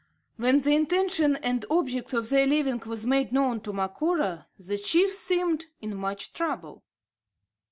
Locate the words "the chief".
4.57-5.11